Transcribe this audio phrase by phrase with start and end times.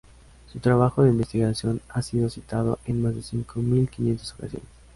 [0.51, 4.65] Su trabajo de investigación ha sido citado en más de cinco mil quinientas ocasiones.